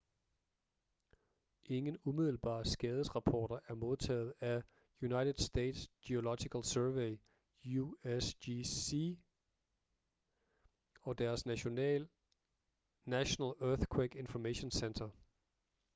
ingen 1.65 1.97
umiddelbare 2.03 2.65
skadesrapporter 2.65 3.59
er 3.67 3.73
modtaget 3.73 4.33
af 4.41 4.63
united 5.01 5.39
states 5.43 5.87
geological 6.07 6.63
survey 6.63 7.19
usgs 7.79 8.93
og 11.01 11.17
deres 11.17 11.45
national 11.45 12.09
earthquake 13.61 14.17
information 14.19 14.71
center 14.71 15.09